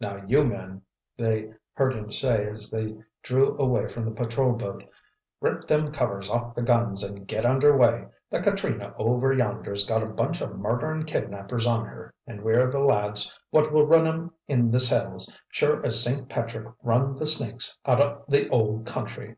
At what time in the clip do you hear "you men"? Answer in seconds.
0.26-0.80